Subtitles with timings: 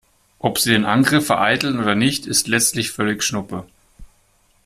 [0.39, 3.67] Ob sie den Angriff vereiteln oder nicht, ist letztlich völlig schnuppe.